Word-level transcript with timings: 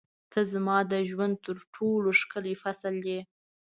•ته 0.31 0.39
زما 0.53 0.77
د 0.91 0.93
ژوند 1.09 1.35
تر 1.45 1.57
ټولو 1.75 2.09
ښکلی 2.21 2.53
فصل 2.61 2.95
یې. 3.09 3.19